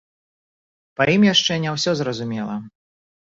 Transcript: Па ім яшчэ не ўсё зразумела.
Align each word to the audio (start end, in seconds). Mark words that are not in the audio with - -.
Па 0.99 1.03
ім 1.17 1.27
яшчэ 1.27 1.59
не 1.65 1.73
ўсё 1.75 1.91
зразумела. 2.01 2.55